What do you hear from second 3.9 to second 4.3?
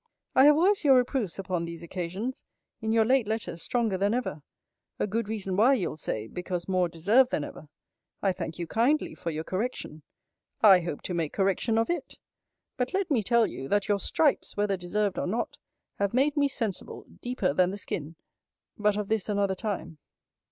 than